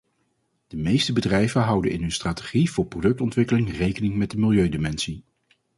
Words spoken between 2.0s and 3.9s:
hun strategie voor productontwikkeling